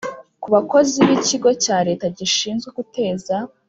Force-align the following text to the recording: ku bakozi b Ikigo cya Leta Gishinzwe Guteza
ku 0.41 0.47
bakozi 0.55 0.97
b 1.07 1.09
Ikigo 1.17 1.49
cya 1.63 1.77
Leta 1.87 2.05
Gishinzwe 2.17 2.67
Guteza 2.77 3.35